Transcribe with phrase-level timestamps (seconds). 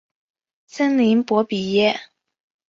[0.65, 1.99] 森林博比耶。